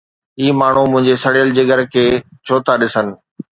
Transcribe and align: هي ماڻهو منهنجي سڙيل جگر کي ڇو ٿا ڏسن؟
هي 0.43 0.49
ماڻهو 0.61 0.85
منهنجي 0.93 1.15
سڙيل 1.25 1.49
جگر 1.59 1.83
کي 1.93 2.05
ڇو 2.47 2.55
ٿا 2.65 2.73
ڏسن؟ 2.81 3.07